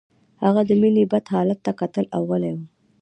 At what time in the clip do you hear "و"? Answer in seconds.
2.55-2.59